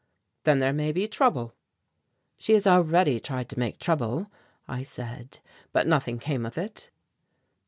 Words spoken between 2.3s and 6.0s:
"She has already tried to make trouble," I said, "but